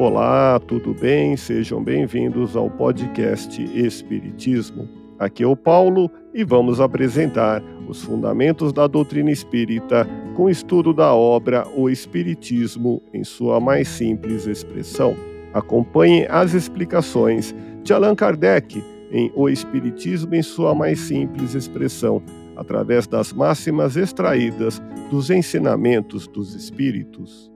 [0.00, 1.36] Olá, tudo bem?
[1.36, 4.88] Sejam bem-vindos ao podcast Espiritismo.
[5.18, 11.12] Aqui é o Paulo e vamos apresentar os fundamentos da doutrina espírita com estudo da
[11.12, 15.14] obra O Espiritismo em sua mais simples expressão.
[15.52, 18.82] Acompanhe as explicações de Allan Kardec
[19.12, 22.22] em O Espiritismo em sua mais simples expressão,
[22.56, 27.50] através das máximas extraídas dos ensinamentos dos Espíritos.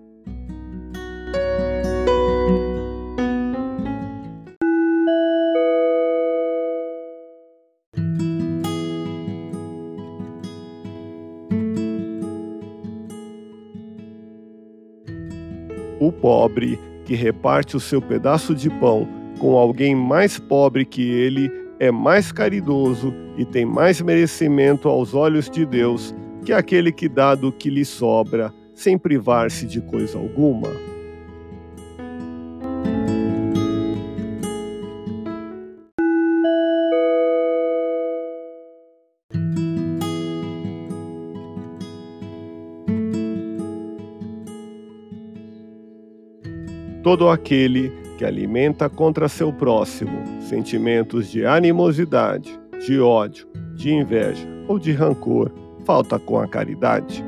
[16.04, 19.08] O pobre que reparte o seu pedaço de pão
[19.38, 21.50] com alguém mais pobre que ele
[21.80, 26.14] é mais caridoso e tem mais merecimento aos olhos de Deus
[26.44, 30.68] que aquele que dá do que lhe sobra, sem privar-se de coisa alguma.
[47.04, 54.78] Todo aquele que alimenta contra seu próximo sentimentos de animosidade, de ódio, de inveja ou
[54.78, 55.52] de rancor,
[55.84, 57.22] falta com a caridade.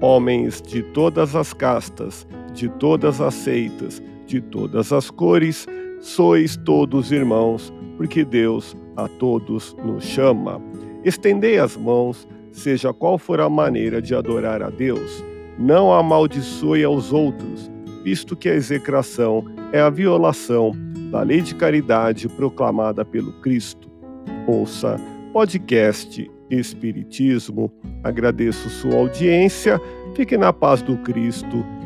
[0.00, 5.66] Homens de todas as castas de todas as seitas, de todas as cores,
[6.00, 10.60] sois todos irmãos, porque Deus a todos nos chama.
[11.04, 15.24] Estendei as mãos, seja qual for a maneira de adorar a Deus.
[15.58, 17.70] Não amaldiçoe aos outros,
[18.02, 20.72] visto que a execração é a violação
[21.10, 23.90] da lei de caridade proclamada pelo Cristo.
[24.46, 24.96] Ouça
[25.32, 27.72] podcast Espiritismo.
[28.02, 29.80] Agradeço sua audiência.
[30.14, 31.64] Fique na paz do Cristo